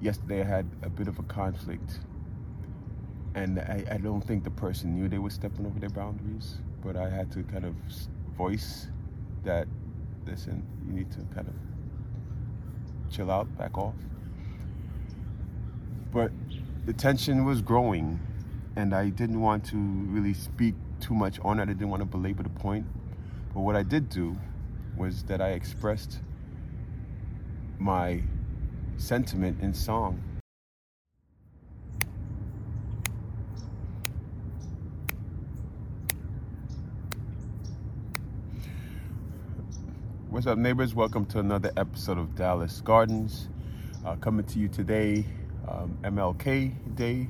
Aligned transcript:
yesterday 0.00 0.40
I 0.40 0.44
had 0.44 0.66
a 0.82 0.88
bit 0.88 1.08
of 1.08 1.18
a 1.18 1.22
conflict, 1.24 1.98
and 3.34 3.58
I, 3.60 3.84
I 3.90 3.96
don't 3.98 4.20
think 4.22 4.44
the 4.44 4.50
person 4.50 4.94
knew 4.94 5.08
they 5.08 5.18
were 5.18 5.30
stepping 5.30 5.66
over 5.66 5.78
their 5.78 5.90
boundaries, 5.90 6.58
but 6.82 6.96
I 6.96 7.08
had 7.08 7.30
to 7.32 7.42
kind 7.44 7.64
of 7.64 7.74
voice 8.36 8.88
that, 9.44 9.68
listen, 10.26 10.66
you 10.86 10.92
need 10.92 11.10
to 11.12 11.18
kind 11.34 11.48
of 11.48 11.54
chill 13.10 13.30
out, 13.30 13.46
back 13.58 13.76
off. 13.76 13.94
But 16.12 16.32
the 16.86 16.92
tension 16.92 17.44
was 17.44 17.60
growing, 17.60 18.18
and 18.76 18.94
I 18.94 19.10
didn't 19.10 19.40
want 19.40 19.64
to 19.66 19.76
really 19.76 20.34
speak 20.34 20.74
too 21.00 21.14
much 21.14 21.38
on 21.40 21.60
it. 21.60 21.64
I 21.64 21.66
didn't 21.66 21.90
want 21.90 22.00
to 22.00 22.06
belabor 22.06 22.42
the 22.42 22.48
point. 22.48 22.86
But 23.54 23.60
what 23.60 23.76
I 23.76 23.82
did 23.82 24.08
do 24.08 24.36
was 24.96 25.22
that 25.24 25.40
I 25.40 25.50
expressed 25.50 26.20
my 27.78 28.22
sentiment 29.00 29.58
in 29.62 29.72
song. 29.72 30.22
What's 40.28 40.46
up, 40.46 40.58
neighbors? 40.58 40.94
Welcome 40.94 41.24
to 41.26 41.38
another 41.38 41.72
episode 41.78 42.18
of 42.18 42.34
Dallis 42.34 42.84
Gardens. 42.84 43.48
Uh, 44.04 44.16
coming 44.16 44.44
to 44.46 44.58
you 44.58 44.68
today, 44.68 45.24
um, 45.66 45.96
MLK 46.02 46.94
Day, 46.94 47.26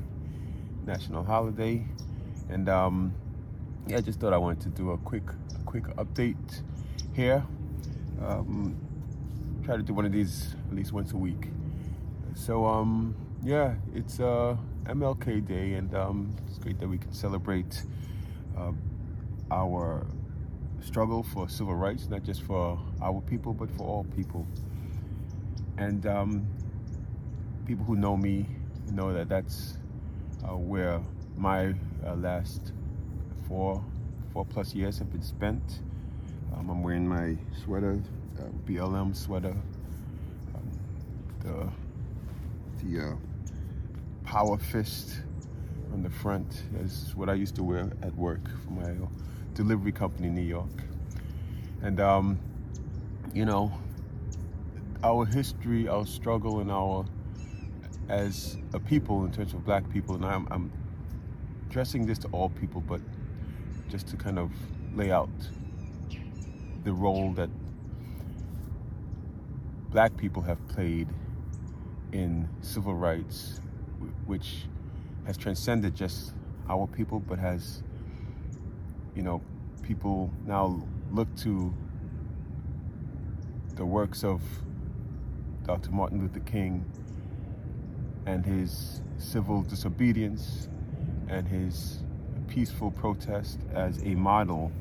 national 0.85 1.25
holiday, 1.25 1.87
and 2.51 2.69
um, 2.69 3.15
yeah, 3.87 3.99
I 3.99 4.01
just 4.01 4.19
thought 4.19 4.33
I 4.33 4.39
wanted 4.39 4.61
to 4.63 4.69
do 4.71 4.91
a 4.91 4.99
quick, 4.99 5.31
a 5.55 5.65
quick 5.65 5.85
update 5.97 6.63
here. 7.15 7.45
Um, 8.23 8.77
try 9.65 9.77
to 9.77 9.83
do 9.83 9.95
one 9.95 10.05
of 10.05 10.13
these 10.13 10.57
at 10.69 10.75
least 10.75 10.93
once 10.93 11.13
a 11.13 11.17
week. 11.17 11.49
So 12.35 12.67
um, 12.67 13.15
yeah, 13.43 13.75
it's 13.95 14.21
uh, 14.21 14.57
MLK 14.85 15.47
Day, 15.47 15.75
and 15.75 15.95
um, 15.95 16.35
it's 16.47 16.59
great 16.59 16.79
that 16.79 16.89
we 16.89 16.99
can 16.99 17.13
celebrate 17.13 17.83
uh, 18.57 18.73
our 19.51 20.07
struggle 20.81 21.23
for 21.23 21.49
civil 21.49 21.75
rights, 21.75 22.09
not 22.09 22.23
just 22.23 22.43
for 22.43 22.79
our 23.03 23.21
people, 23.23 23.53
but 23.53 23.71
for 23.71 23.87
all 23.87 24.05
people. 24.17 24.47
And 25.77 26.07
um, 26.07 26.47
people 27.67 27.85
who 27.85 27.97
know 27.97 28.17
me 28.17 28.47
know 28.93 29.13
that 29.13 29.29
that's 29.29 29.79
uh, 30.45 30.57
where 30.57 31.01
my 31.37 31.75
uh, 32.07 32.15
last 32.17 32.73
four 33.49 33.85
four 34.33 34.45
plus 34.45 34.75
years 34.75 34.99
have 34.99 35.11
been 35.11 35.23
spent. 35.23 35.81
Um, 36.55 36.71
I'm 36.71 36.83
wearing 36.83 37.09
my 37.09 37.37
sweater, 37.65 38.01
uh, 38.39 38.43
BLM 38.67 39.17
sweater, 39.17 39.57
um, 40.55 40.71
the 41.41 41.90
the 42.85 43.01
uh, 43.01 43.15
power 44.25 44.59
fist 44.59 45.23
on 45.93 46.03
the 46.03 46.11
front. 46.11 46.63
That's 46.73 47.15
what 47.15 47.29
I 47.29 47.35
used 47.35 47.55
to 47.57 47.63
wear 47.63 47.91
at 48.03 48.15
work 48.17 48.41
for 48.65 48.73
my 48.73 48.95
delivery 49.55 49.93
company 49.93 50.29
in 50.29 50.35
New 50.35 50.43
York. 50.43 50.85
And 51.83 52.01
um, 52.01 52.39
you 53.35 53.45
know, 53.45 53.73
our 55.03 55.25
history, 55.25 55.89
our 55.89 56.07
struggle, 56.07 56.61
and 56.61 56.71
our 56.71 57.05
as 58.09 58.59
a 58.75 58.81
people 58.81 59.25
in 59.25 59.33
terms 59.33 59.55
of 59.55 59.65
black 59.65 59.89
people, 59.91 60.17
and 60.17 60.25
I'm, 60.25 60.49
I'm 60.51 60.73
addressing 61.69 62.07
this 62.07 62.19
to 62.19 62.29
all 62.33 62.51
people, 62.51 62.81
but 62.81 63.01
just 63.89 64.09
to 64.09 64.17
kind 64.17 64.39
of 64.39 64.51
lay 64.95 65.13
out 65.13 65.31
the 66.85 66.93
role 66.93 67.33
that 67.35 67.49
black 69.91 70.17
people 70.17 70.43
have 70.43 70.67
played 70.69 71.09
in 72.13 72.49
civil 72.61 72.95
rights, 72.95 73.61
which 74.27 74.67
has 75.27 75.37
transcended 75.37 75.95
just 75.95 76.33
our 76.69 76.87
people, 76.87 77.21
but 77.21 77.39
has, 77.39 77.83
you 79.15 79.23
know, 79.23 79.41
people 79.83 80.31
now 80.47 80.83
look 81.13 81.35
to 81.37 81.73
the 83.75 83.85
works 83.85 84.25
of 84.25 84.43
Dr. 85.65 85.91
Martin 85.91 86.21
Luther 86.21 86.41
King 86.41 86.85
and 88.27 88.45
his 88.45 89.01
civil 89.19 89.63
disobedience 89.63 90.69
and 91.29 91.47
his 91.47 92.01
peaceful 92.49 92.91
protest 92.91 93.61
as 93.73 94.03
a 94.03 94.15
model 94.15 94.73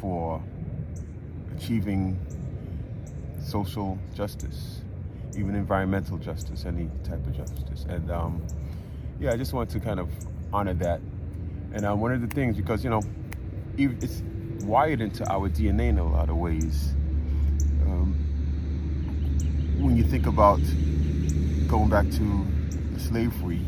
for 0.00 0.42
achieving 1.56 2.18
social 3.44 3.98
justice, 4.14 4.81
even 5.36 5.54
environmental 5.54 6.18
justice, 6.18 6.64
any 6.66 6.90
type 7.04 7.26
of 7.26 7.36
justice. 7.36 7.86
And 7.88 8.10
um, 8.10 8.46
yeah, 9.20 9.32
I 9.32 9.36
just 9.36 9.52
want 9.52 9.70
to 9.70 9.80
kind 9.80 10.00
of 10.00 10.10
honor 10.52 10.74
that. 10.74 11.00
And 11.72 11.86
uh, 11.86 11.94
one 11.94 12.12
of 12.12 12.20
the 12.20 12.26
things, 12.26 12.56
because 12.56 12.84
you 12.84 12.90
know, 12.90 13.02
it's 13.76 14.22
wired 14.64 15.00
into 15.00 15.28
our 15.30 15.48
DNA 15.48 15.88
in 15.88 15.98
a 15.98 16.04
lot 16.04 16.28
of 16.28 16.36
ways. 16.36 16.94
Um, 17.82 18.14
when 19.80 19.96
you 19.96 20.04
think 20.04 20.26
about 20.26 20.60
going 21.66 21.88
back 21.88 22.08
to 22.10 22.46
slavery 22.98 23.64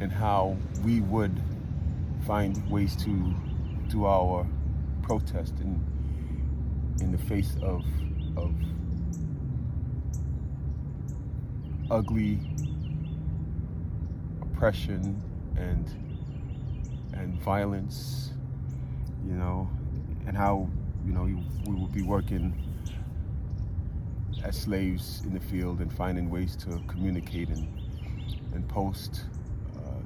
and 0.00 0.12
how 0.12 0.56
we 0.84 1.00
would 1.00 1.42
find 2.26 2.70
ways 2.70 2.94
to 2.96 3.34
do 3.88 4.06
our 4.06 4.46
protest 5.02 5.54
in 5.60 5.84
in 7.00 7.12
the 7.12 7.18
face 7.18 7.56
of 7.62 7.84
of 8.36 8.52
ugly 11.90 12.38
oppression 14.42 15.22
and 15.56 15.86
and 17.12 17.40
violence, 17.42 18.32
you 19.26 19.32
know, 19.32 19.68
and 20.26 20.36
how 20.36 20.68
you 21.06 21.12
know 21.12 21.24
we 21.66 21.74
would 21.74 21.92
be 21.92 22.02
working 22.02 22.52
as 24.44 24.56
slaves 24.56 25.22
in 25.24 25.32
the 25.34 25.40
field 25.40 25.80
and 25.80 25.92
finding 25.92 26.30
ways 26.30 26.56
to 26.56 26.80
communicate 26.86 27.48
and 27.48 27.68
and 28.52 28.68
post 28.68 29.24
uh, 29.76 30.02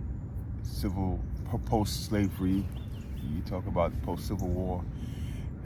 civil 0.62 1.21
post 1.66 2.06
slavery. 2.06 2.65
You 3.22 3.42
talk 3.42 3.66
about 3.66 3.92
post 4.03 4.26
Civil 4.26 4.48
War 4.48 4.84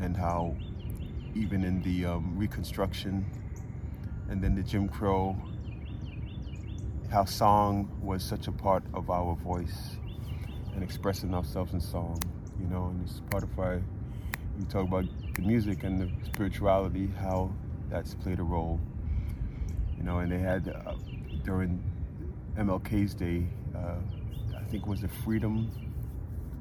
and 0.00 0.16
how 0.16 0.54
even 1.34 1.64
in 1.64 1.82
the 1.82 2.06
um, 2.06 2.36
Reconstruction 2.36 3.24
and 4.28 4.42
then 4.42 4.54
the 4.54 4.62
Jim 4.62 4.88
Crow, 4.88 5.36
how 7.10 7.24
song 7.24 7.88
was 8.02 8.22
such 8.22 8.48
a 8.48 8.52
part 8.52 8.82
of 8.94 9.10
our 9.10 9.34
voice 9.36 9.96
and 10.74 10.82
expressing 10.82 11.34
ourselves 11.34 11.72
in 11.72 11.80
song, 11.80 12.20
you 12.60 12.66
know, 12.66 12.86
and 12.86 13.02
it's 13.02 13.20
part 13.30 13.42
of 13.42 13.56
why 13.56 13.80
we 14.58 14.64
talk 14.66 14.86
about 14.88 15.04
the 15.34 15.42
music 15.42 15.84
and 15.84 16.00
the 16.00 16.10
spirituality, 16.26 17.08
how 17.20 17.50
that's 17.90 18.14
played 18.14 18.38
a 18.38 18.42
role, 18.42 18.80
you 19.96 20.02
know, 20.02 20.18
and 20.18 20.32
they 20.32 20.38
had 20.38 20.68
uh, 20.68 20.94
during 21.44 21.82
MLK's 22.58 23.14
Day, 23.14 23.46
uh, 23.74 23.96
I 24.56 24.62
think 24.64 24.82
it 24.84 24.88
was 24.88 25.02
the 25.02 25.08
Freedom 25.08 25.70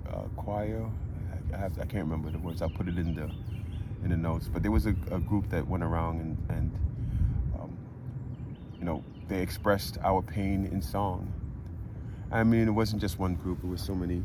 uh, 0.10 0.24
Choir. 0.38 0.86
I, 1.54 1.58
have, 1.58 1.74
I 1.80 1.86
can't 1.86 2.04
remember 2.04 2.30
the 2.32 2.40
words. 2.40 2.62
I'll 2.62 2.70
put 2.70 2.88
it 2.88 2.98
in 2.98 3.16
the 3.16 3.30
in 4.04 4.12
the 4.12 4.18
notes. 4.18 4.48
But 4.52 4.62
there 4.62 4.72
was 4.72 4.86
a, 4.86 4.96
a 5.12 5.20
group 5.20 5.50
that 5.50 5.68
went 5.68 5.84
around 5.84 6.20
and, 6.20 6.38
and 6.50 6.72
um, 7.60 7.78
you 8.78 8.86
know, 8.86 9.04
they 9.28 9.41
expressed 9.41 9.97
our 10.03 10.22
pain 10.22 10.66
in 10.72 10.81
song. 10.81 11.31
I 12.31 12.44
mean, 12.44 12.68
it 12.68 12.72
wasn't 12.72 13.02
just 13.02 13.19
one 13.19 13.36
group. 13.36 13.59
It 13.63 13.68
was 13.68 13.81
so 13.81 13.96
many 13.96 14.24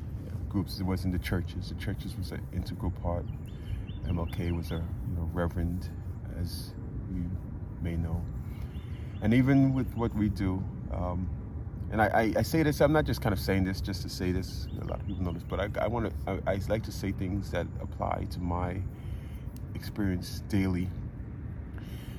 groups. 0.49 0.81
It 0.81 0.85
wasn't 0.85 1.13
the 1.13 1.19
churches. 1.19 1.69
The 1.69 1.75
churches 1.77 2.17
was 2.17 2.33
an 2.33 2.47
integral 2.53 2.91
part. 2.91 3.25
MLK 4.07 4.57
was 4.57 4.71
a 4.71 4.77
you 4.77 5.17
know, 5.17 5.31
reverend, 5.33 5.89
as 6.41 6.73
you 7.15 7.25
may 7.83 7.97
know. 7.97 8.23
And 9.23 9.35
even 9.35 9.75
with 9.75 9.95
what 9.95 10.15
we 10.15 10.29
do, 10.29 10.63
um, 10.93 11.29
and 11.93 12.01
I, 12.01 12.07
I, 12.07 12.35
I, 12.39 12.43
say 12.43 12.63
this, 12.63 12.81
I'm 12.81 12.93
not 12.93 13.05
just 13.05 13.21
kind 13.21 13.33
of 13.33 13.41
saying 13.41 13.65
this 13.65 13.81
just 13.81 14.03
to 14.03 14.09
say 14.09 14.31
this, 14.31 14.69
a 14.81 14.85
lot 14.85 15.01
of 15.01 15.07
people 15.07 15.25
know 15.25 15.33
this, 15.33 15.43
but 15.43 15.61
I, 15.61 15.69
I 15.81 15.89
want 15.89 16.07
to, 16.07 16.41
I, 16.47 16.53
I, 16.53 16.61
like 16.69 16.85
to 16.85 16.93
say 16.93 17.11
things 17.11 17.51
that 17.51 17.67
apply 17.83 18.27
to 18.31 18.39
my 18.39 18.81
experience 19.75 20.43
daily. 20.49 20.89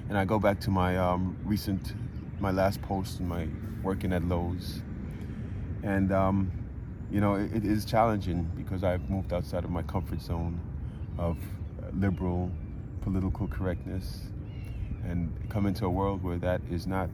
And 0.10 0.18
I 0.18 0.26
go 0.26 0.40
back 0.40 0.60
to 0.62 0.72
my 0.72 0.98
um, 0.98 1.38
recent, 1.46 1.94
my 2.42 2.52
last 2.52 2.82
post 2.82 3.20
in 3.20 3.28
my 3.28 3.48
working 3.84 4.12
at 4.14 4.24
Lowe's. 4.24 4.82
And, 5.84 6.12
um, 6.12 6.52
you 7.12 7.22
know, 7.22 7.36
it, 7.36 7.54
it 7.54 7.66
is 7.66 7.86
challenging 7.86 8.50
because 8.56 8.84
I've 8.84 9.10
moved 9.10 9.34
outside 9.34 9.64
of 9.64 9.70
my 9.70 9.84
comfort 9.84 10.22
zone 10.22 10.60
of 11.18 11.38
liberal 11.94 12.52
political 13.02 13.48
correctness 13.48 14.22
and 15.04 15.32
come 15.50 15.66
into 15.66 15.86
a 15.86 15.90
world 15.90 16.24
where 16.24 16.38
that 16.38 16.62
is 16.70 16.86
not 16.86 17.10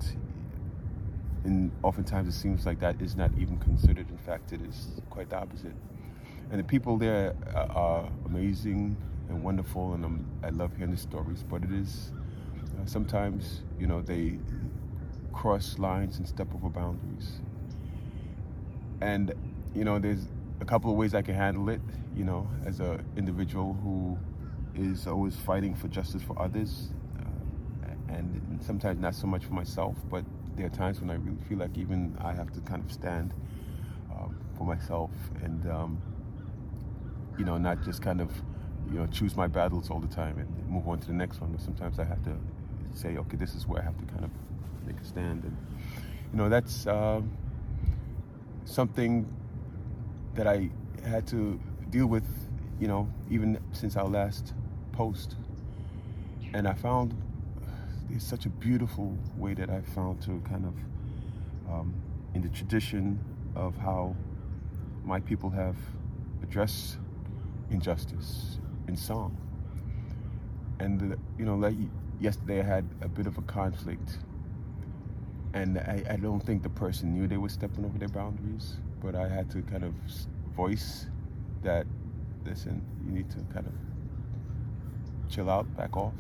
and 1.48 1.72
oftentimes 1.82 2.28
it 2.28 2.38
seems 2.38 2.66
like 2.66 2.80
that 2.82 3.02
is 3.02 3.16
not 3.16 3.32
even 3.40 3.58
considered. 3.58 4.10
In 4.10 4.18
fact, 4.18 4.52
it 4.52 4.62
is 4.62 5.02
quite 5.10 5.30
the 5.30 5.38
opposite. 5.38 5.74
And 6.52 6.60
the 6.60 6.64
people 6.64 6.98
there 6.98 7.36
are 7.54 8.10
amazing 8.26 8.98
and 9.30 9.42
wonderful, 9.44 9.94
and 9.94 10.04
I'm, 10.04 10.26
i 10.44 10.50
love 10.50 10.76
hearing 10.76 10.92
the 10.92 10.98
stories. 10.98 11.44
But 11.50 11.64
it 11.64 11.72
is 11.72 12.12
uh, 12.80 12.86
sometimes, 12.86 13.62
you 13.80 13.88
know, 13.88 14.02
they 14.02 14.40
cross 15.38 15.78
lines 15.78 16.18
and 16.18 16.28
step 16.28 16.48
over 16.56 16.68
boundaries. 16.68 17.40
And 19.02 19.34
you 19.76 19.84
know, 19.84 20.00
there's 20.00 20.26
a 20.60 20.66
couple 20.66 20.90
of 20.90 20.98
ways 20.98 21.14
I 21.14 21.22
can 21.22 21.36
handle 21.36 21.70
it. 21.70 21.82
You 22.16 22.24
know, 22.24 22.50
as 22.66 22.80
an 22.80 23.06
individual 23.16 23.78
who 23.84 24.18
is 24.74 25.06
always 25.06 25.36
fighting 25.36 25.76
for 25.76 25.88
justice 25.90 26.24
for 26.24 26.42
others, 26.42 26.90
uh, 27.20 28.14
and 28.14 28.60
sometimes 28.66 29.00
not 29.00 29.14
so 29.14 29.28
much 29.28 29.46
for 29.46 29.54
myself, 29.54 29.96
but 30.10 30.26
there 30.56 30.66
are 30.66 30.70
times 30.70 31.00
when 31.00 31.12
I 31.12 31.16
really 31.16 31.38
feel 31.48 31.60
like 31.60 31.78
even 31.78 32.18
I 32.20 32.34
have 32.34 32.52
to 32.54 32.60
kind 32.62 32.84
of 32.84 32.92
stand 32.92 33.32
um, 34.12 34.36
for 34.58 34.64
myself 34.64 35.12
and 35.44 35.70
um, 35.70 36.02
you 37.38 37.46
know 37.46 37.60
not 37.60 37.84
just 37.84 38.02
kind 38.02 38.22
of 38.22 38.32
you 38.92 38.98
know 38.98 39.06
choose 39.06 39.36
my 39.36 39.46
battles 39.46 39.92
all 39.92 40.00
the 40.00 40.08
time 40.08 40.40
and 40.40 40.68
move 40.68 40.88
on 40.88 41.00
to 41.02 41.08
the 41.08 41.14
next 41.14 41.42
one. 41.42 41.52
But 41.52 41.62
sometimes 41.62 42.00
I 42.00 42.06
have 42.06 42.24
to 42.24 42.36
say, 42.94 43.18
okay, 43.18 43.38
this 43.38 43.54
is 43.54 43.68
where 43.68 43.84
I 43.84 43.86
have 43.86 43.98
to 44.00 44.06
kind 44.06 44.26
of 44.26 44.32
make 44.88 45.00
a 45.00 45.06
stand, 45.06 45.44
and 45.44 45.58
you 46.32 46.38
know 46.38 46.50
that's 46.50 46.88
uh, 46.88 47.22
something 48.66 49.28
that 50.36 50.48
I 50.48 50.70
had 51.04 51.26
to 51.28 51.60
deal 51.90 52.08
with, 52.08 52.28
you 52.80 52.88
know, 52.88 53.10
even 53.30 53.60
since 53.72 53.96
our 53.96 54.08
last 54.08 54.54
post. 54.92 55.36
And 56.54 56.68
I 56.68 56.74
found 56.74 57.16
it's 58.10 58.26
such 58.26 58.46
a 58.46 58.50
beautiful 58.50 59.18
way 59.38 59.54
that 59.56 59.70
I 59.70 59.82
found 59.82 60.22
to 60.24 60.42
kind 60.50 60.66
of, 60.66 61.72
um, 61.72 61.94
in 62.34 62.42
the 62.42 62.50
tradition 62.50 63.20
of 63.56 63.76
how 63.78 64.16
my 65.04 65.20
people 65.20 65.50
have 65.50 65.76
addressed 66.44 66.98
injustice 67.70 68.60
in 68.88 68.96
song. 68.96 69.36
And, 70.80 71.00
the, 71.00 71.18
you 71.38 71.46
know, 71.46 71.56
like 71.56 71.76
yesterday 72.20 72.60
I 72.60 72.64
had 72.64 72.86
a 73.02 73.08
bit 73.08 73.28
of 73.28 73.38
a 73.38 73.42
conflict. 73.42 74.20
And 75.58 75.80
I, 75.80 76.04
I 76.12 76.16
don't 76.18 76.40
think 76.40 76.62
the 76.62 76.70
person 76.70 77.16
knew 77.16 77.28
they 77.28 77.38
were 77.38 77.50
stepping 77.50 77.84
over 77.84 77.98
their 77.98 78.10
boundaries, 78.10 78.76
but 79.02 79.16
I 79.16 79.28
had 79.28 79.50
to 79.52 79.64
kind 79.64 79.84
of 79.84 79.94
voice 80.56 81.08
that, 81.64 81.88
listen, 82.46 82.86
you 83.04 83.12
need 83.12 83.28
to 83.32 83.38
kind 83.52 83.66
of 83.66 83.74
chill 85.32 85.50
out, 85.50 85.66
back 85.76 85.98
off. 85.98 86.14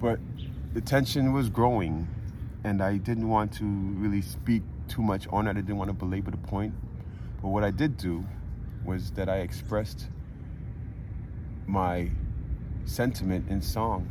But 0.00 0.20
the 0.72 0.80
tension 0.80 1.32
was 1.32 1.48
growing, 1.48 2.06
and 2.62 2.80
I 2.80 2.98
didn't 2.98 3.28
want 3.28 3.52
to 3.54 3.64
really 3.64 4.22
speak 4.22 4.62
too 4.86 5.02
much 5.02 5.26
on 5.32 5.48
it. 5.48 5.50
I 5.50 5.54
didn't 5.54 5.78
want 5.78 5.88
to 5.88 5.94
belabor 5.94 6.30
the 6.30 6.36
point. 6.36 6.74
But 7.42 7.48
what 7.48 7.64
I 7.64 7.72
did 7.72 7.96
do 7.96 8.24
was 8.84 9.10
that 9.12 9.28
I 9.28 9.38
expressed 9.38 10.06
my 11.66 12.08
sentiment 12.84 13.48
in 13.50 13.60
song. 13.60 14.08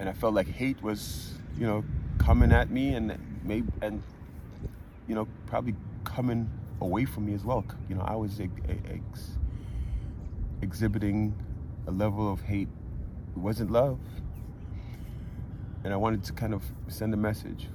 And 0.00 0.08
I 0.08 0.12
felt 0.12 0.34
like 0.34 0.48
hate 0.48 0.82
was, 0.82 1.34
you 1.56 1.66
know, 1.66 1.84
coming 2.18 2.50
at 2.50 2.70
me 2.70 2.94
and 2.94 3.16
maybe 3.44 3.68
and 3.82 4.02
you 5.06 5.14
know, 5.14 5.28
probably 5.46 5.74
coming 6.04 6.48
away 6.80 7.04
from 7.04 7.26
me 7.26 7.34
as 7.34 7.44
well. 7.44 7.64
You 7.88 7.96
know, 7.96 8.02
I 8.02 8.16
was 8.16 8.40
ex- 8.40 8.52
ex- 8.88 9.38
exhibiting 10.62 11.34
a 11.86 11.90
level 11.90 12.32
of 12.32 12.40
hate. 12.40 12.68
It 13.36 13.38
wasn't 13.38 13.70
love. 13.70 13.98
And 15.82 15.92
I 15.92 15.96
wanted 15.96 16.22
to 16.24 16.32
kind 16.32 16.54
of 16.54 16.62
send 16.88 17.12
a 17.12 17.16
message 17.16 17.68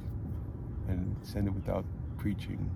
and 0.88 1.16
send 1.24 1.48
it 1.48 1.52
without 1.52 1.86
preaching. 2.18 2.70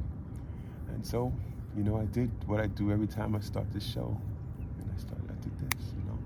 And 0.89 1.05
so, 1.05 1.31
you 1.77 1.83
know, 1.83 1.97
I 1.97 2.05
did 2.05 2.29
what 2.45 2.59
I 2.59 2.67
do 2.67 2.91
every 2.91 3.07
time 3.07 3.35
I 3.35 3.39
start 3.39 3.71
this 3.71 3.85
show. 3.85 4.19
And 4.79 4.91
I 4.93 4.99
started, 4.99 5.29
I 5.29 5.41
did 5.41 5.57
this, 5.71 5.93
you 5.95 6.03
know. 6.05 6.19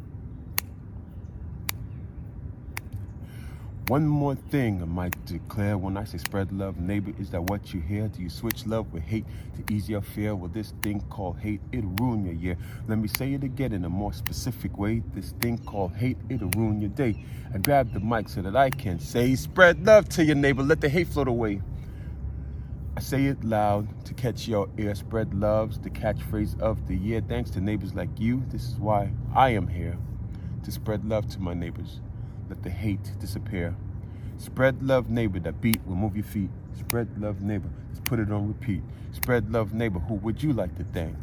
One 3.94 4.08
more 4.08 4.34
thing 4.34 4.82
I 4.82 4.86
might 4.86 5.24
declare 5.28 5.78
when 5.78 5.98
I 5.98 6.04
say 6.04 6.18
spread 6.18 6.52
love, 6.52 6.80
neighbor, 6.80 7.12
is 7.20 7.30
that 7.30 7.44
what 7.44 7.76
you 7.76 7.80
hear? 7.80 8.08
Do 8.08 8.24
you 8.24 8.30
switch 8.32 8.66
love 8.66 8.92
with 8.92 9.04
hate 9.04 9.24
to 9.56 9.72
ease 9.72 9.88
your 9.88 10.02
fear? 10.02 10.34
Well, 10.34 10.50
this 10.50 10.74
thing 10.82 11.00
called 11.12 11.38
hate, 11.38 11.62
it'll 11.72 11.92
ruin 12.02 12.26
your 12.26 12.34
year. 12.34 12.58
Let 12.88 12.98
me 12.98 13.08
say 13.08 13.36
it 13.36 13.44
again 13.44 13.72
in 13.72 13.86
a 13.86 13.90
more 13.90 14.12
specific 14.12 14.80
way. 14.80 15.04
This 15.14 15.34
thing 15.34 15.60
called 15.60 15.94
hate, 15.94 16.18
it'll 16.28 16.50
ruin 16.58 16.82
your 16.82 16.90
day. 16.90 17.24
I 17.54 17.60
grab 17.60 17.94
the 17.94 18.00
mic 18.00 18.30
so 18.30 18.42
that 18.42 18.56
I 18.56 18.72
can 18.72 18.98
say, 18.98 19.36
spread 19.36 19.86
love 19.86 20.10
to 20.10 20.26
your 20.26 20.38
neighbor, 20.38 20.64
let 20.64 20.82
the 20.82 20.90
hate 20.90 21.10
float 21.10 21.28
away. 21.28 21.62
I 22.98 23.00
say 23.00 23.26
it 23.26 23.44
loud 23.44 24.08
to 24.08 24.16
catch 24.16 24.48
your 24.48 24.70
ear. 24.80 24.96
Spread 24.96 25.36
love's 25.36 25.78
the 25.78 25.92
catchphrase 25.92 26.60
of 26.60 26.88
the 26.88 26.96
year. 26.96 27.22
Thanks 27.22 27.52
to 27.52 27.62
neighbors 27.62 27.94
like 27.94 28.20
you, 28.20 28.44
this 28.48 28.64
is 28.64 28.76
why 28.78 29.12
I 29.36 29.50
am 29.50 29.68
here 29.68 30.00
to 30.64 30.72
spread 30.72 31.06
love 31.06 31.28
to 31.28 31.40
my 31.40 31.54
neighbors 31.54 32.00
let 32.54 32.62
the 32.62 32.70
hate 32.70 33.14
disappear. 33.20 33.76
Spread 34.38 34.84
love, 34.84 35.10
neighbor, 35.10 35.40
that 35.40 35.60
beat 35.60 35.80
will 35.88 35.96
move 35.96 36.16
your 36.16 36.24
feet. 36.24 36.52
Spread 36.78 37.20
love, 37.20 37.42
neighbor, 37.42 37.68
let's 37.88 38.00
put 38.02 38.20
it 38.20 38.32
on 38.32 38.48
repeat. 38.48 38.84
Spread 39.12 39.52
love, 39.52 39.74
neighbor, 39.74 39.98
who 39.98 40.14
would 40.16 40.44
you 40.44 40.54
like 40.54 40.76
to 40.78 40.84
thank? 40.94 41.18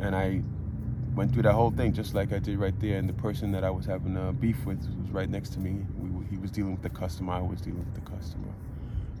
And 0.00 0.14
I 0.14 0.42
went 1.14 1.32
through 1.32 1.44
that 1.44 1.54
whole 1.54 1.70
thing 1.70 1.94
just 1.94 2.14
like 2.14 2.34
I 2.34 2.38
did 2.38 2.58
right 2.58 2.78
there. 2.78 2.98
And 2.98 3.08
the 3.08 3.14
person 3.14 3.52
that 3.52 3.64
I 3.64 3.70
was 3.70 3.86
having 3.86 4.18
a 4.18 4.34
beef 4.34 4.66
with 4.66 4.86
was 5.00 5.10
right 5.12 5.30
next 5.30 5.54
to 5.54 5.60
me. 5.60 5.86
We, 5.96 6.26
he 6.26 6.36
was 6.36 6.50
dealing 6.50 6.72
with 6.72 6.82
the 6.82 6.90
customer. 6.90 7.32
I 7.32 7.40
was 7.40 7.62
dealing 7.62 7.86
with 7.86 7.94
the 7.94 8.10
customer. 8.10 8.52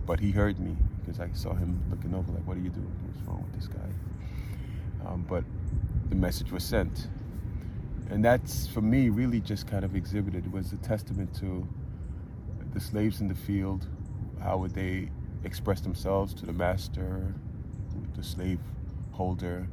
But 0.04 0.20
he 0.20 0.30
heard 0.30 0.58
me 0.58 0.76
because 1.00 1.20
I 1.20 1.30
saw 1.32 1.54
him 1.54 1.82
looking 1.88 2.14
over 2.14 2.30
like, 2.32 2.46
what 2.46 2.58
are 2.58 2.60
you 2.60 2.68
doing? 2.68 2.92
What's 3.06 3.26
wrong 3.26 3.42
with 3.42 3.54
this 3.58 3.68
guy? 3.68 3.88
Um, 5.06 5.24
but 5.28 5.44
the 6.08 6.14
message 6.14 6.50
was 6.52 6.64
sent. 6.64 7.08
And 8.10 8.24
that's, 8.24 8.66
for 8.66 8.80
me, 8.80 9.08
really 9.08 9.40
just 9.40 9.66
kind 9.66 9.84
of 9.84 9.96
exhibited, 9.96 10.52
was 10.52 10.72
a 10.72 10.76
testament 10.76 11.34
to 11.36 11.66
the 12.72 12.80
slaves 12.80 13.20
in 13.20 13.28
the 13.28 13.34
field. 13.34 13.88
How 14.42 14.58
would 14.58 14.74
they 14.74 15.10
express 15.44 15.80
themselves 15.80 16.34
to 16.34 16.46
the 16.46 16.52
master, 16.52 17.34
the 18.14 18.22
slave 18.22 18.60
holder? 19.12 19.66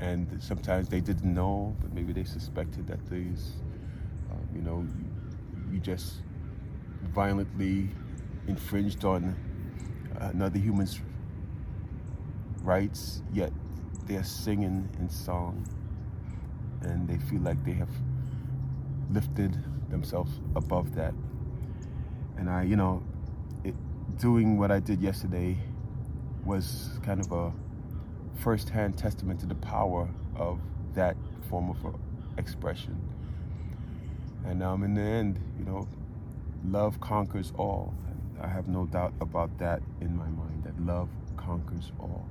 And 0.00 0.42
sometimes 0.42 0.88
they 0.88 1.00
didn't 1.00 1.32
know, 1.32 1.76
but 1.80 1.92
maybe 1.92 2.12
they 2.12 2.24
suspected 2.24 2.86
that 2.88 3.04
these, 3.08 3.52
uh, 4.30 4.34
you 4.54 4.62
know, 4.62 4.86
you 5.70 5.78
just 5.78 6.22
violently 7.14 7.88
infringed 8.46 9.04
on 9.04 9.36
another 10.18 10.58
human's 10.58 11.00
rights, 12.62 13.22
yet 13.32 13.52
they're 14.06 14.24
singing 14.24 14.88
in 14.98 15.08
song 15.08 15.66
and 16.82 17.08
they 17.08 17.18
feel 17.18 17.40
like 17.40 17.62
they 17.64 17.72
have 17.72 17.90
lifted 19.10 19.56
themselves 19.90 20.40
above 20.56 20.94
that. 20.94 21.14
And 22.36 22.50
I, 22.50 22.64
you 22.64 22.76
know, 22.76 23.02
it, 23.64 23.74
doing 24.18 24.58
what 24.58 24.70
I 24.70 24.80
did 24.80 25.00
yesterday 25.00 25.56
was 26.44 26.98
kind 27.02 27.20
of 27.20 27.30
a 27.30 27.52
first-hand 28.40 28.98
testament 28.98 29.40
to 29.40 29.46
the 29.46 29.54
power 29.54 30.08
of 30.34 30.58
that 30.94 31.16
form 31.48 31.70
of 31.70 32.00
expression. 32.38 32.98
And 34.44 34.62
um, 34.62 34.82
in 34.82 34.94
the 34.94 35.02
end, 35.02 35.38
you 35.58 35.64
know, 35.64 35.86
love 36.66 37.00
conquers 37.00 37.52
all. 37.56 37.94
I 38.40 38.48
have 38.48 38.66
no 38.66 38.86
doubt 38.86 39.14
about 39.20 39.56
that 39.58 39.82
in 40.00 40.16
my 40.16 40.26
mind, 40.26 40.64
that 40.64 40.80
love 40.84 41.08
conquers 41.36 41.92
all 42.00 42.26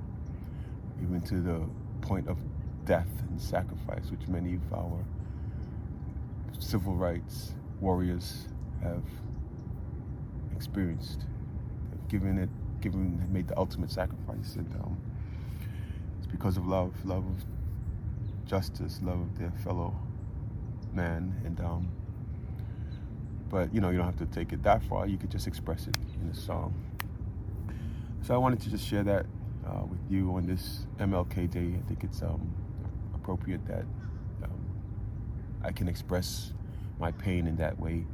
even 1.00 1.20
to 1.22 1.40
the 1.40 1.60
point 2.00 2.28
of 2.28 2.38
death 2.84 3.08
and 3.28 3.40
sacrifice, 3.40 4.10
which 4.10 4.26
many 4.28 4.54
of 4.54 4.72
our 4.72 5.04
civil 6.58 6.94
rights 6.94 7.52
warriors 7.80 8.48
have 8.82 9.02
experienced, 10.54 11.26
have 11.90 12.08
given 12.08 12.38
it, 12.38 12.48
given, 12.80 13.26
made 13.32 13.48
the 13.48 13.56
ultimate 13.56 13.90
sacrifice, 13.90 14.56
and 14.56 14.72
um, 14.82 14.96
it's 16.18 16.26
because 16.26 16.56
of 16.56 16.66
love, 16.66 16.92
love 17.04 17.24
of 17.24 17.44
justice, 18.46 19.00
love 19.02 19.20
of 19.20 19.38
their 19.38 19.52
fellow 19.64 19.94
man, 20.92 21.34
and 21.44 21.60
um, 21.60 21.88
but 23.48 23.72
you 23.74 23.80
know 23.80 23.90
you 23.90 23.98
don't 23.98 24.06
have 24.06 24.16
to 24.16 24.26
take 24.26 24.52
it 24.52 24.62
that 24.62 24.82
far. 24.84 25.06
You 25.06 25.16
could 25.18 25.30
just 25.30 25.46
express 25.46 25.86
it 25.86 25.96
in 26.22 26.28
a 26.28 26.34
song. 26.34 26.74
So 28.22 28.34
I 28.34 28.38
wanted 28.38 28.60
to 28.60 28.70
just 28.70 28.86
share 28.86 29.02
that 29.04 29.26
uh, 29.66 29.84
with 29.84 30.00
you 30.10 30.34
on 30.34 30.46
this 30.46 30.86
MLK 30.98 31.50
Day. 31.50 31.74
I 31.78 31.88
think 31.88 32.04
it's 32.04 32.22
um, 32.22 32.52
appropriate 33.14 33.64
that 33.66 33.84
um, 34.42 34.66
I 35.62 35.72
can 35.72 35.88
express 35.88 36.52
my 36.98 37.12
pain 37.12 37.46
in 37.46 37.56
that 37.56 37.78
way. 37.78 38.04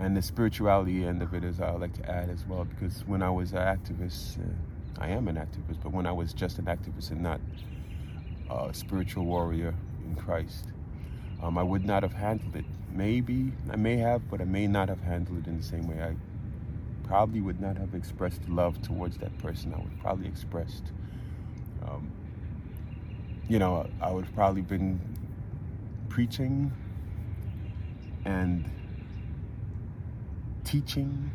And 0.00 0.16
the 0.16 0.22
spirituality 0.22 1.04
end 1.04 1.22
of 1.22 1.34
it 1.34 1.42
is 1.42 1.60
I 1.60 1.70
like 1.72 1.94
to 1.94 2.10
add 2.10 2.30
as 2.30 2.46
well, 2.46 2.64
because 2.64 3.04
when 3.06 3.22
I 3.22 3.30
was 3.30 3.52
an 3.52 3.58
activist, 3.58 4.38
uh, 4.38 5.00
I 5.00 5.08
am 5.08 5.28
an 5.28 5.36
activist, 5.36 5.82
but 5.82 5.92
when 5.92 6.06
I 6.06 6.12
was 6.12 6.32
just 6.32 6.58
an 6.58 6.66
activist 6.66 7.10
and 7.10 7.22
not 7.22 7.40
a 8.50 8.72
spiritual 8.72 9.24
warrior 9.24 9.74
in 10.06 10.14
Christ, 10.14 10.66
um, 11.42 11.58
I 11.58 11.62
would 11.62 11.84
not 11.84 12.02
have 12.02 12.12
handled 12.12 12.56
it. 12.56 12.64
Maybe 12.92 13.52
I 13.70 13.76
may 13.76 13.96
have, 13.96 14.28
but 14.30 14.40
I 14.40 14.44
may 14.44 14.66
not 14.66 14.88
have 14.88 15.00
handled 15.00 15.38
it 15.38 15.46
in 15.46 15.58
the 15.58 15.62
same 15.62 15.86
way 15.88 16.02
I 16.02 16.16
probably 17.08 17.40
would 17.40 17.60
not 17.60 17.76
have 17.78 17.94
expressed 17.94 18.46
love 18.48 18.80
towards 18.82 19.16
that 19.18 19.36
person. 19.38 19.72
I 19.74 19.78
would 19.78 19.98
probably 20.00 20.28
expressed, 20.28 20.92
um, 21.82 22.12
you 23.48 23.58
know, 23.58 23.88
I 24.00 24.12
would 24.12 24.32
probably 24.34 24.60
been 24.60 25.00
preaching 26.10 26.70
and 28.26 28.70
teaching. 30.64 31.30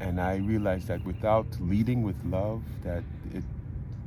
And 0.00 0.20
I 0.20 0.36
realized 0.36 0.88
that 0.88 1.04
without 1.04 1.46
leading 1.60 2.02
with 2.02 2.16
love 2.24 2.62
that 2.82 3.04
it 3.32 3.44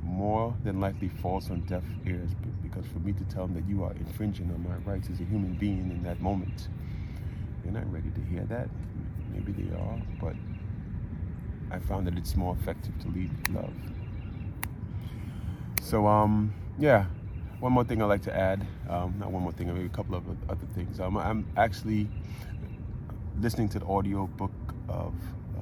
more 0.04 0.54
than 0.64 0.82
likely 0.82 1.08
falls 1.08 1.50
on 1.50 1.62
deaf 1.62 1.84
ears 2.06 2.32
because 2.64 2.86
for 2.88 3.00
me 3.00 3.14
to 3.14 3.24
tell 3.26 3.48
them 3.48 3.56
that 3.56 3.70
you 3.70 3.84
are 3.84 3.94
infringing 3.94 4.50
on 4.52 4.64
my 4.68 4.76
rights 4.92 5.10
as 5.10 5.22
a 5.22 5.24
human 5.24 5.54
being 5.54 5.90
in 5.90 6.04
that 6.04 6.20
moment. 6.20 6.68
They're 7.64 7.72
not 7.72 7.92
ready 7.94 8.10
to 8.10 8.22
hear 8.22 8.44
that 8.46 8.68
maybe 9.32 9.52
they 9.52 9.76
are 9.76 10.02
but 10.20 10.36
I 11.72 11.80
found 11.80 12.06
that 12.08 12.18
it's 12.18 12.36
more 12.36 12.56
effective 12.60 12.98
to 13.00 13.08
lead 13.08 13.32
with 13.38 13.56
love. 13.56 13.74
So 15.82 16.08
um 16.08 16.54
yeah 16.80 17.06
one 17.60 17.74
more 17.74 17.84
thing 17.84 18.02
I'd 18.02 18.06
like 18.06 18.24
to 18.24 18.36
add 18.36 18.66
um, 18.90 19.16
not 19.20 19.32
one 19.32 19.44
more 19.44 19.52
thing 19.52 19.68
maybe 19.68 19.86
a 19.86 19.90
couple 19.90 20.16
of 20.16 20.24
other 20.50 20.66
things. 20.74 21.00
Um, 21.00 21.16
I'm 21.16 21.48
actually 21.56 22.10
listening 23.40 23.70
to 23.70 23.80
the 23.80 23.86
audio 23.86 24.26
book 24.28 24.52
of 24.90 25.14
uh, 25.56 25.62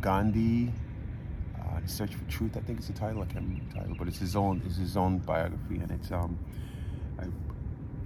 Gandhi 0.00 0.72
uh, 1.58 1.80
Search 1.86 2.14
for 2.14 2.24
Truth 2.30 2.56
I 2.56 2.60
think 2.60 2.78
it's 2.78 2.88
the 2.88 2.94
title 2.94 3.22
I 3.22 3.26
can't 3.26 3.44
remember 3.44 3.64
the 3.68 3.80
title 3.80 3.96
but 3.98 4.08
it's 4.08 4.18
his 4.18 4.36
own 4.36 4.62
it's 4.66 4.76
his 4.76 4.96
own 4.96 5.18
biography 5.18 5.76
and 5.76 5.90
it's 5.90 6.10
um 6.10 6.38
I, 7.18 7.26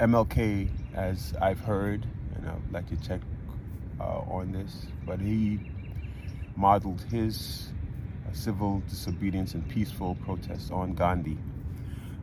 MLK 0.04 0.68
as 0.94 1.34
I've 1.40 1.60
heard 1.60 2.06
and 2.36 2.48
I'd 2.48 2.72
like 2.72 2.88
to 2.88 2.96
check 2.96 3.20
uh, 4.00 4.20
on 4.30 4.52
this 4.52 4.86
but 5.06 5.20
he 5.20 5.58
modeled 6.56 7.00
his 7.10 7.68
uh, 8.28 8.32
civil 8.34 8.82
disobedience 8.88 9.54
and 9.54 9.66
peaceful 9.68 10.16
protests 10.16 10.70
on 10.70 10.92
Gandhi. 10.92 11.38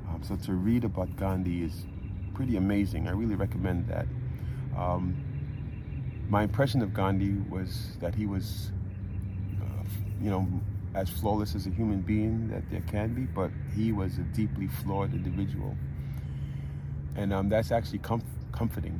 Um, 0.10 0.22
so 0.24 0.36
to 0.36 0.54
read 0.54 0.84
about 0.84 1.16
Gandhi 1.16 1.64
is 1.64 1.86
pretty 2.34 2.58
amazing. 2.58 3.08
I 3.08 3.12
really 3.12 3.36
recommend 3.36 3.88
that. 3.88 4.06
Um, 4.78 5.16
my 6.28 6.44
impression 6.44 6.82
of 6.82 6.94
Gandhi 6.94 7.34
was 7.50 7.98
that 8.02 8.14
he 8.14 8.26
was, 8.26 8.72
uh, 9.62 9.84
you 10.22 10.30
know, 10.30 10.48
as 10.94 11.10
flawless 11.10 11.56
as 11.56 11.66
a 11.66 11.70
human 11.70 12.02
being 12.02 12.50
that 12.50 12.70
there 12.70 12.82
can 12.82 13.14
be, 13.14 13.22
but 13.22 13.52
he 13.76 13.92
was 13.92 14.18
a 14.18 14.24
deeply 14.24 14.68
flawed 14.68 15.14
individual. 15.14 15.76
And 17.16 17.34
um, 17.34 17.50
that's 17.50 17.72
actually 17.72 18.00
comf 18.00 18.24
comforting 18.52 19.00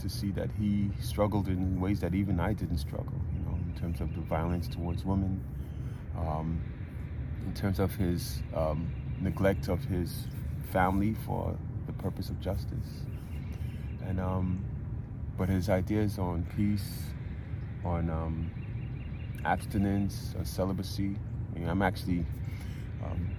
to 0.00 0.08
see 0.08 0.30
that 0.32 0.50
he 0.58 0.90
struggled 1.00 1.48
in 1.48 1.80
ways 1.80 2.00
that 2.00 2.14
even 2.14 2.40
I 2.40 2.52
didn't 2.52 2.78
struggle, 2.78 3.20
you 3.32 3.40
know, 3.40 3.56
in 3.56 3.74
terms 3.78 4.00
of 4.00 4.14
the 4.14 4.20
violence 4.20 4.68
towards 4.68 5.04
women, 5.04 5.42
um, 6.18 6.62
in 7.46 7.54
terms 7.54 7.78
of 7.78 7.94
his 7.94 8.42
um, 8.54 8.90
neglect 9.20 9.68
of 9.68 9.84
his 9.84 10.26
family 10.72 11.14
for 11.26 11.56
the 11.86 11.92
purpose 11.92 12.28
of 12.28 12.40
justice. 12.40 13.04
And 14.04 14.20
um, 14.20 14.64
but 15.36 15.48
his 15.48 15.68
ideas 15.68 16.18
on 16.18 16.46
peace, 16.56 17.02
on 17.84 18.08
um, 18.08 18.50
abstinence, 19.44 20.34
on 20.38 20.44
celibacy. 20.44 21.16
I 21.54 21.58
mean, 21.58 21.68
I'm 21.68 21.82
actually 21.82 22.24
um, 23.04 23.30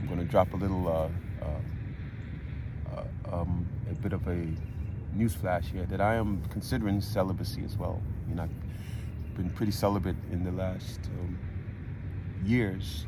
I'm 0.00 0.06
going 0.06 0.18
to 0.18 0.24
drop 0.24 0.52
a 0.54 0.56
little 0.56 0.88
uh, 0.88 1.08
uh, 1.44 2.96
uh, 2.96 3.40
um, 3.40 3.66
a 3.90 3.94
bit 3.94 4.12
of 4.12 4.26
a 4.28 4.46
news 5.14 5.34
flash 5.34 5.66
here 5.66 5.86
that 5.86 6.00
I 6.00 6.14
am 6.14 6.42
considering 6.50 7.00
celibacy 7.00 7.64
as 7.64 7.76
well. 7.76 8.00
I 8.24 8.28
mean, 8.28 8.40
I've 8.40 9.36
been 9.36 9.50
pretty 9.50 9.72
celibate 9.72 10.16
in 10.30 10.44
the 10.44 10.52
last 10.52 11.00
um, 11.18 11.38
years. 12.44 13.06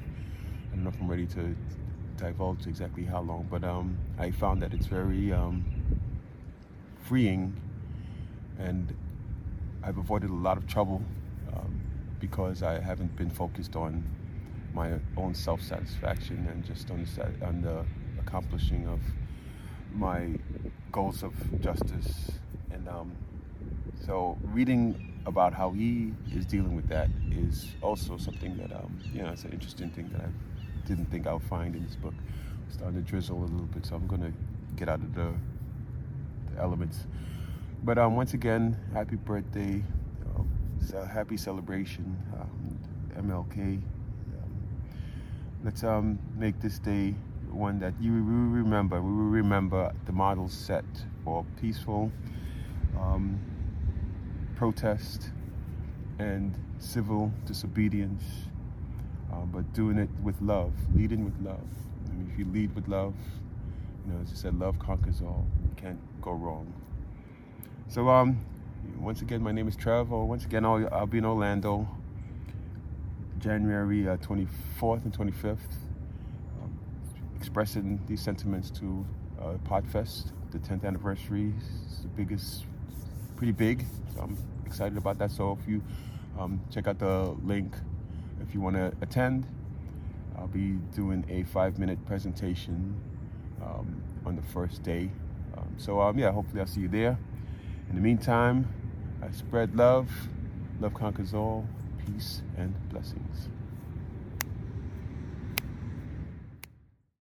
I 0.72 0.76
don't 0.76 0.84
know 0.84 0.90
if 0.90 1.00
I'm 1.00 1.08
ready 1.08 1.26
to 1.26 1.56
divulge 2.16 2.66
exactly 2.66 3.04
how 3.04 3.20
long, 3.20 3.46
but 3.50 3.64
um, 3.64 3.98
I 4.18 4.30
found 4.30 4.62
that 4.62 4.72
it's 4.74 4.86
very 4.86 5.32
um, 5.32 5.64
freeing 7.04 7.54
and 8.58 8.94
I've 9.82 9.98
avoided 9.98 10.30
a 10.30 10.34
lot 10.34 10.56
of 10.58 10.66
trouble 10.66 11.02
um, 11.52 11.80
because 12.20 12.62
I 12.62 12.78
haven't 12.78 13.16
been 13.16 13.30
focused 13.30 13.74
on 13.74 14.04
my 14.74 14.92
own 15.16 15.34
self-satisfaction 15.34 16.46
and 16.50 16.64
just 16.64 16.90
on 16.90 17.04
the, 17.04 17.46
on 17.46 17.62
the 17.62 17.84
accomplishing 18.20 18.86
of 18.86 19.00
my 19.94 20.28
goals 20.92 21.22
of 21.22 21.32
justice 21.60 22.32
and 22.70 22.88
um, 22.88 23.12
so 24.06 24.38
reading 24.44 25.10
about 25.26 25.52
how 25.52 25.70
he 25.70 26.12
is 26.34 26.46
dealing 26.46 26.74
with 26.74 26.88
that 26.88 27.08
is 27.30 27.68
also 27.82 28.16
something 28.16 28.56
that 28.56 28.72
um, 28.72 28.98
you 29.12 29.22
know 29.22 29.28
it's 29.28 29.44
an 29.44 29.52
interesting 29.52 29.90
thing 29.90 30.08
that 30.12 30.22
I 30.22 30.28
didn't 30.86 31.06
think 31.06 31.26
I 31.26 31.32
would 31.32 31.42
find 31.42 31.74
in 31.76 31.84
this 31.84 31.96
book. 31.96 32.14
Starting 32.68 33.02
to 33.02 33.08
drizzle 33.08 33.38
a 33.38 33.40
little 33.40 33.66
bit, 33.66 33.84
so 33.84 33.96
I'm 33.96 34.06
going 34.06 34.20
to 34.22 34.32
get 34.76 34.88
out 34.88 35.00
of 35.00 35.14
the, 35.14 35.32
the 36.52 36.60
elements. 36.60 37.06
But 37.82 37.98
um, 37.98 38.14
once 38.16 38.34
again, 38.34 38.76
happy 38.92 39.16
birthday, 39.16 39.82
uh, 40.94 41.04
happy 41.06 41.36
celebration, 41.36 42.16
MLK. 43.16 43.58
Um, 43.58 43.82
let's 45.64 45.82
um, 45.82 46.18
make 46.36 46.60
this 46.60 46.78
day 46.78 47.14
one 47.52 47.78
that 47.80 47.94
you 48.00 48.12
will 48.12 48.48
remember. 48.62 49.00
We 49.00 49.10
will 49.10 49.30
remember 49.30 49.92
the 50.06 50.12
model 50.12 50.48
set 50.48 50.84
for 51.24 51.44
peaceful 51.60 52.10
um, 52.98 53.38
protest 54.56 55.30
and 56.18 56.54
civil 56.78 57.32
disobedience, 57.46 58.22
uh, 59.32 59.36
but 59.46 59.72
doing 59.72 59.98
it 59.98 60.10
with 60.22 60.40
love, 60.40 60.72
leading 60.94 61.24
with 61.24 61.38
love. 61.40 61.66
I 62.08 62.12
mean, 62.12 62.30
if 62.32 62.38
you 62.38 62.44
lead 62.46 62.74
with 62.74 62.88
love, 62.88 63.14
you 64.06 64.12
know, 64.12 64.20
as 64.20 64.30
I 64.32 64.34
said, 64.34 64.58
love 64.58 64.78
conquers 64.78 65.22
all. 65.22 65.46
You 65.62 65.70
can't 65.76 66.00
go 66.20 66.32
wrong. 66.32 66.72
So 67.88 68.08
um, 68.08 68.44
once 68.98 69.22
again, 69.22 69.42
my 69.42 69.52
name 69.52 69.68
is 69.68 69.76
Trevor. 69.76 70.24
Once 70.24 70.44
again, 70.44 70.64
I'll, 70.64 70.88
I'll 70.92 71.06
be 71.06 71.18
in 71.18 71.24
Orlando, 71.24 71.88
January 73.38 74.08
uh, 74.08 74.16
24th 74.18 75.04
and 75.04 75.12
25th, 75.12 75.56
um, 75.56 75.89
expressing 77.40 77.98
these 78.06 78.20
sentiments 78.20 78.70
to 78.70 79.02
uh, 79.40 79.54
Podfest, 79.66 80.32
the 80.50 80.58
10th 80.58 80.84
anniversary. 80.84 81.54
It's 81.86 82.02
the 82.02 82.08
biggest, 82.08 82.66
pretty 83.36 83.52
big. 83.52 83.86
So 84.14 84.20
I'm 84.20 84.36
excited 84.66 84.98
about 84.98 85.16
that. 85.20 85.30
So 85.30 85.56
if 85.58 85.66
you 85.66 85.82
um, 86.38 86.60
check 86.70 86.86
out 86.86 86.98
the 86.98 87.34
link, 87.42 87.74
if 88.46 88.52
you 88.52 88.60
want 88.60 88.76
to 88.76 88.92
attend, 89.00 89.46
I'll 90.36 90.48
be 90.48 90.72
doing 90.94 91.24
a 91.30 91.44
five-minute 91.44 92.04
presentation 92.04 92.94
um, 93.62 94.02
on 94.26 94.36
the 94.36 94.42
first 94.42 94.82
day. 94.82 95.10
Um, 95.56 95.74
so 95.78 95.98
um, 95.98 96.18
yeah, 96.18 96.32
hopefully 96.32 96.60
I'll 96.60 96.66
see 96.66 96.82
you 96.82 96.88
there. 96.88 97.18
In 97.88 97.96
the 97.96 98.02
meantime, 98.02 98.68
I 99.22 99.30
spread 99.30 99.74
love. 99.74 100.10
Love 100.78 100.92
conquers 100.92 101.32
all. 101.32 101.66
Peace 102.04 102.42
and 102.58 102.74
blessings. 102.90 103.48